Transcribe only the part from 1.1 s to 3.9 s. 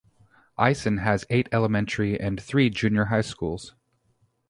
eight elementary and three junior high schools.